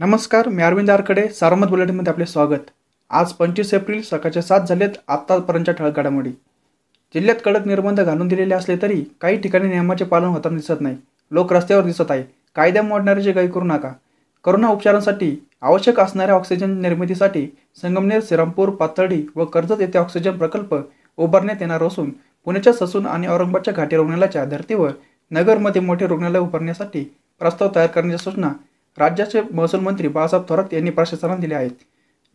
नमस्कार 0.00 0.48
मी 0.48 0.62
अरविंद 0.62 0.90
आरकडे 0.90 1.26
सारमत 1.28 1.68
बुलेटिनमध्ये 1.68 2.12
आपले 2.12 2.24
स्वागत. 2.26 2.64
आज 3.10 3.32
पंचवीस 3.32 3.72
एप्रिल 3.74 4.00
सकाळचे 4.02 4.40
सात 4.42 4.66
झालेत 4.68 4.98
आत्तापर्यंतच्या 5.08 5.74
ठळक 5.74 5.96
घडामोडी 5.96 6.30
जिल्ह्यात 7.14 7.36
कडक 7.44 7.66
निर्बंध 7.66 8.00
घालून 8.00 8.28
दिलेले 8.28 8.54
असले 8.54 8.76
तरी 8.82 9.02
काही 9.20 9.36
ठिकाणी 9.42 9.68
नियमाचे 9.68 10.04
पालन 10.04 10.26
होताना 10.26 10.56
दिसत 10.56 10.80
नाही. 10.80 10.96
लोक 11.30 11.52
रस्त्यावर 11.52 11.84
दिसत 11.84 12.10
आहे 12.10 12.24
कायद्या 12.56 12.82
मोडणाऱ्याची 12.82 13.32
काही 13.32 13.48
करू 13.50 13.64
नका. 13.64 13.92
करोना 14.44 14.68
उपचारांसाठी 14.68 15.34
आवश्यक 15.62 16.00
असणाऱ्या 16.00 16.34
ऑक्सिजन 16.34 16.78
निर्मितीसाठी 16.82 17.46
संगमनेर 17.82 18.20
श्रीरामपूर 18.28 18.70
पाथर्डी 18.76 19.22
व 19.36 19.44
कर्जत 19.44 19.80
येथे 19.80 19.98
ऑक्सिजन 19.98 20.38
प्रकल्प 20.38 20.74
उभारण्यात 21.18 21.60
येणार 21.60 21.82
असून 21.82 22.10
पुण्याच्या 22.46 22.72
ससून 22.74 23.06
आणि 23.06 23.28
औरंगाबादच्या 23.28 23.74
घाटी 23.74 23.96
रुग्णालयाच्या 23.96 24.44
धर्तीवर 24.44 24.90
नगरमध्ये 25.30 25.82
मोठे 25.82 26.06
रुग्णालय 26.06 26.38
उभारण्यासाठी 26.38 27.04
प्रस्ताव 27.40 27.68
तयार 27.74 27.86
करण्याच्या 27.86 28.30
सूचना 28.30 28.52
राज्याचे 28.98 29.40
महसूल 29.50 29.80
मंत्री 29.80 30.08
बाळासाहेब 30.08 30.44
थोरात 30.48 30.74
यांनी 30.74 30.90
प्रशासनाला 30.90 31.36
दिले 31.40 31.54
आहेत. 31.54 31.70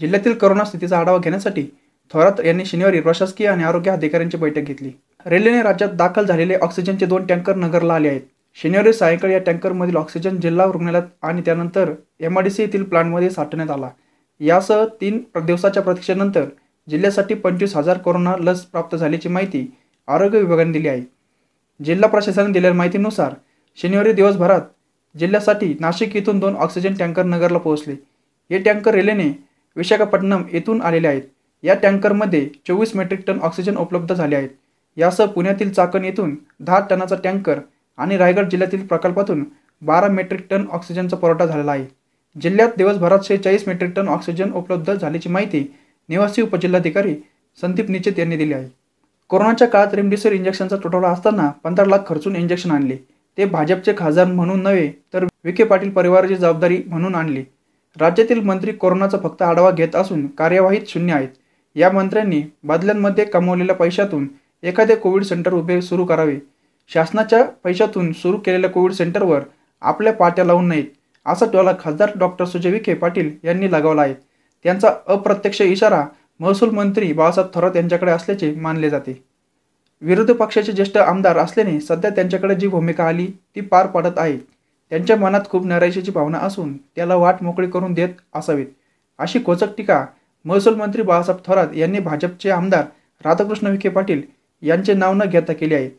जिल्ह्यातील 0.00 0.34
करोना 0.34 0.64
स्थितीचा 0.64 0.98
आढावा 0.98 1.18
घेण्यासाठी 1.18 1.66
थोरात 2.10 2.40
यांनी 2.44 2.64
शनिवारी 2.64 3.00
प्रशासकीय 3.00 3.46
आणि 3.48 3.64
आरोग्य 3.64 3.90
अधिकाऱ्यांची 3.90 4.36
बैठक 4.36 4.60
घेतली. 4.60 4.90
रेल्वेने 5.26 5.62
राज्यात 5.62 5.90
दाखल 5.90 6.26
झालेले 6.26 6.54
ऑक्सिजनचे 6.54 7.06
दोन 7.06 7.26
टँकर 7.26 7.56
नगरला 7.56 7.94
आले 7.94 8.08
आहेत. 8.08 8.20
शनिवारी 8.56 8.92
सायंकाळी 8.92 9.32
या 9.32 9.38
टँकरमधील 9.38 9.96
ऑक्सिजन 9.96 10.38
जिल्हा 10.40 10.66
रुग्णालयात 10.66 11.02
आणि 11.22 11.42
त्यानंतर 11.44 11.92
एम 12.20 12.38
आय 12.38 12.44
डी 12.44 12.50
सी 12.50 12.62
येथील 12.62 12.82
प्लांटमध्ये 12.82 13.30
साठवण्यात 13.30 13.70
आला. 13.70 13.88
यासह 14.40 14.84
तीन 15.00 15.22
दिवसाच्या 15.46 15.82
प्रतीक्षेनंतर 15.82 16.44
जिल्ह्यासाठी 16.88 17.34
पंचवीस 17.34 17.76
हजार 17.76 17.98
कोरोना 17.98 18.34
लस 18.40 18.60
प्राप्त 18.62 18.96
झाल्याची 18.96 19.28
माहिती 19.28 19.66
आरोग्य 20.08 20.38
विभागाने 20.38 20.72
दिली 20.72 20.88
आहे. 20.88 21.02
जिल्हा 21.80 22.08
प्रशासनाने 22.08 22.52
दिलेल्या 22.52 22.74
माहितीनुसार 22.74 23.34
शनिवारी 23.78 24.12
दिवसभरात 24.12 24.60
जिल्ह्यासाठी 25.14 25.74
नाशिक 25.80 26.16
येथून 26.16 26.38
दोन 26.38 26.56
ऑक्सिजन 26.56 26.94
टँकर 26.94 27.24
नगरला 27.24 27.58
पोहोचले. 27.58 27.94
हे 28.50 28.58
टँकर 28.58 28.94
रेल्वेने 28.94 29.30
विशाखापट्टणम 29.76 30.42
येथून 30.52 30.82
आलेले 30.82 31.08
आहेत. 31.08 31.22
या 31.62 31.74
टँकरमध्ये 31.74 32.48
चोवीस 32.68 32.94
मेट्रिक 32.96 33.26
टन 33.26 33.38
ऑक्सिजन 33.42 33.76
उपलब्ध 33.76 34.14
झाले 34.14 34.36
आहेत. 34.36 34.48
यासह 34.96 35.26
पुण्यातील 35.26 35.70
चाकण 35.70 36.04
येथून 36.04 36.34
दहा 36.60 36.78
टनाचा 36.90 37.16
टँकर 37.24 37.58
आणि 37.98 38.16
रायगड 38.16 38.48
जिल्ह्यातील 38.50 38.86
प्रकल्पातून 38.86 39.44
बारा 39.82 40.08
मेट्रिक 40.08 40.46
टन 40.50 40.64
ऑक्सिजनचा 40.72 41.16
पुरवठा 41.16 41.46
झालेला 41.46 41.72
आहे. 41.72 41.84
जिल्ह्यात 42.36 42.76
दिवसभरात 42.78 43.24
शेहेचाळीस 43.24 43.66
मेट्रिक 43.66 43.94
टन 43.96 44.08
ऑक्सिजन 44.08 44.52
उपलब्ध 44.52 44.92
झाल्याची 44.92 45.28
माहिती 45.28 45.64
निवासी 46.08 46.42
उपजिल्हाधिकारी 46.42 47.14
संदीप 47.58 47.90
निचित 47.90 48.18
यांनी 48.18 48.36
दिली 48.36 48.52
आहे. 48.52 48.68
कोरोनाच्या 49.30 49.68
काळात 49.68 49.94
रेमडेसिवीर 49.94 50.36
इंजेक्शनचा 50.36 50.76
तुटवडा 50.76 51.08
असताना 51.08 51.48
पंधरा 51.64 51.86
लाख 51.86 51.98
खर्चून 52.06 52.36
इंजेक्शन 52.36 52.70
आणले. 52.70 52.96
ते 53.38 53.44
भाजपचे 53.44 53.92
खासदार 53.98 54.26
म्हणून 54.26 54.62
नव्हे 54.62 54.90
तर 55.14 55.24
विखे 55.44 55.64
पाटील 55.64 55.90
परिवाराची 55.90 56.36
जबाबदारी 56.36 56.82
म्हणून 56.86 57.14
आणली. 57.14 57.44
राज्यातील 57.96 58.40
मंत्री 58.40 58.72
कोरोनाचा 58.72 59.18
फक्त 59.18 59.42
आढावा 59.42 59.70
घेत 59.70 59.96
असून 59.96 60.26
कार्यवाहीत 60.26 60.88
शून्य 60.88 61.12
आहेत. 61.12 61.28
या 61.76 61.90
मंत्र्यांनी 61.90 62.42
बदल्यांमध्ये 62.64 63.24
कमवलेल्या 63.24 63.74
पैशातून 63.74 64.26
एखादे 64.62 64.94
कोविड 64.94 65.22
सेंटर 65.22 65.52
उभे 65.52 65.80
सुरू 65.82 66.04
करावे. 66.04 66.36
शासनाच्या 66.90 67.42
पैशातून 67.64 68.12
सुरू 68.12 68.36
केलेल्या 68.36 68.70
कोविड 68.70 68.92
सेंटरवर 68.92 69.42
आपल्या 69.82 70.12
पाट्या 70.12 70.44
लावून 70.44 70.68
नाहीत 70.68 70.84
असा 71.26 71.46
टोला 71.52 71.72
खासदार 71.80 72.10
डॉक्टर 72.18 72.44
सुजय 72.44 72.70
विखे 72.70 72.94
पाटील 72.94 73.30
यांनी 73.44 73.70
लगावला 73.72 74.02
आहे. 74.02 74.14
त्यांचा 74.64 74.90
अप्रत्यक्ष 75.06 75.60
इशारा 75.62 76.04
महसूल 76.40 76.70
मंत्री 76.70 77.12
बाळासाहेब 77.12 77.50
थोरात 77.54 77.76
यांच्याकडे 77.76 78.12
असल्याचे 78.12 78.54
मानले 78.54 78.90
जाते. 78.90 79.22
विरोधी 80.02 80.32
पक्षाचे 80.32 80.72
ज्येष्ठ 80.72 80.96
आमदार 80.96 81.38
असल्याने 81.38 81.80
सध्या 81.80 82.10
त्यांच्याकडे 82.10 82.54
जी 82.54 82.68
भूमिका 82.68 83.04
आली 83.04 83.26
ती 83.26 83.60
पार 83.60 83.86
पडत 83.86 84.18
आहे. 84.18 84.36
त्यांच्या 84.92 85.16
मनात 85.16 85.40
खूप 85.50 85.66
नैराश्याची 85.66 86.10
भावना 86.10 86.38
असून 86.38 86.76
त्याला 86.96 87.14
वाट 87.14 87.42
मोकळी 87.42 87.66
करून 87.70 87.92
देत 87.92 88.08
असावीत. 88.34 88.66
अशी 89.18 89.38
कोचक 89.38 89.76
टीका 89.76 90.04
महसूल 90.44 90.74
मंत्री 90.74 91.02
बाळासाहेब 91.02 91.40
थोरात 91.46 91.76
यांनी 91.76 91.98
भाजपचे 91.98 92.50
आमदार 92.50 92.84
राधाकृष्ण 93.24 93.66
विखे 93.66 93.88
पाटील 93.88 94.22
यांचे 94.62 94.94
नाव 94.94 95.14
न 95.14 95.24
घेता 95.24 95.52
केले 95.52 95.74
आहेत. 95.74 95.90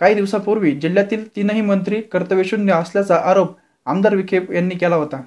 काही 0.00 0.14
दिवसापूर्वी 0.14 0.70
जिल्ह्यातील 0.72 1.26
तीनही 1.36 1.60
मंत्री 1.60 2.00
कर्तव्यशून्य 2.02 2.72
असल्याचा 2.72 3.16
आरोप 3.24 3.56
आमदार 3.86 4.14
विखे 4.14 4.40
यांनी 4.52 4.74
केला 4.74 4.96
होता. 4.96 5.20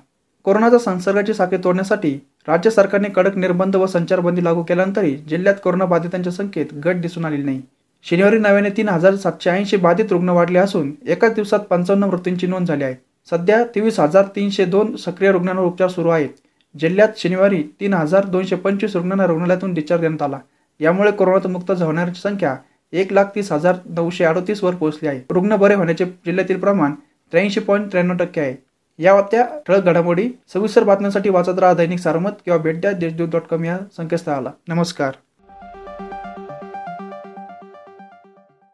कोरोनाचा 0.43 0.77
संसर्गाची 0.77 1.33
साखळी 1.33 1.57
तोडण्यासाठी 1.63 2.13
राज्य 2.47 2.69
सरकारने 2.69 3.09
कडक 3.09 3.37
निर्बंध 3.37 3.75
व 3.75 3.85
संचारबंदी 3.85 4.43
लागू 4.43 4.63
केल्यानंतरही 4.63 5.15
जिल्ह्यात 5.17 5.55
कोरोनाबाधितांच्या 5.63 6.33
संख्येत 6.33 6.73
घट 6.73 6.95
दिसून 6.95 7.25
आली 7.25 7.43
नाही. 7.43 7.61
शनिवारी 8.09 8.37
नव्याने 8.39 8.69
तीन 8.69 8.89
हजार 8.89 9.15
सातशे 9.15 9.49
ऐंशी 9.49 9.77
बाधित 9.77 10.11
रुग्ण 10.11 10.29
वाढले 10.29 10.59
असून 10.59 10.91
एकाच 11.07 11.33
दिवसात 11.33 11.59
पंचावन्न 11.59 12.03
मृत्यूंची 12.03 12.47
नोंद 12.47 12.67
झाली 12.67 12.83
आहे. 12.83 12.95
सध्या 13.29 13.63
तेवीस 13.75 13.99
हजार 13.99 14.25
तीनशे 14.35 14.65
दोन 14.65 14.95
सक्रिय 14.95 15.31
रुग्णांवर 15.31 15.63
उपचार 15.63 15.87
सुरू 15.87 16.09
आहेत. 16.09 16.29
जिल्ह्यात 16.79 17.17
शनिवारी 17.17 17.63
तीन 17.79 17.93
हजार 17.93 18.25
दोनशे 18.25 18.55
पंचवीस 18.55 18.95
रुग्णांना 18.95 19.25
रुग्णालयातून 19.25 19.73
डिस्चार्ज 19.73 20.01
देण्यात 20.01 20.21
आला. 20.21 20.39
यामुळे 20.79 21.11
कोरोनात 21.11 21.47
मुक्त 21.47 21.71
होणाऱ्यांची 21.71 22.21
संख्या 22.21 22.55
एक 22.93 23.13
लाख 23.13 23.25
तीस 23.35 23.51
हजार 23.51 23.75
नऊशे 23.85 24.23
अडतीस 24.23 24.63
वर 24.63 24.75
पोहोचली 24.75 25.07
आहे. 25.07 25.21
रुग्ण 25.31 25.55
बरे 25.55 25.73
होण्याचे 25.73 26.05
जिल्ह्यातील 26.05 26.59
प्रमाण 26.59 26.91
त्र्याऐंशी 27.31 27.59
पॉईंट 27.59 27.91
त्र्याण्णव 27.91 28.15
टक्के 28.15 28.41
आहे. 28.41 28.55
या 28.99 29.11
होत्या 29.11 29.45
ठळक 29.67 29.83
घडामोडी 29.83 30.29
सविस्तर 30.53 30.83
बातम्यांसाठी 30.83 31.29
वाचत 31.29 31.59
राहा 31.59 31.73
दैनिक 31.73 31.99
सारमत 31.99 32.31
किंवा 32.45 32.59
भेट 32.59 32.81
द्या 32.81 32.91
देशदूत 32.91 33.27
डॉट 33.27 33.41
कॉम 33.41 33.65
या 33.65 33.77
संकेतस्थळाला. 33.97 34.51
नमस्कार. 34.67 35.11